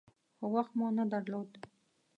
[0.37, 1.49] خو وخت مو نه درلود.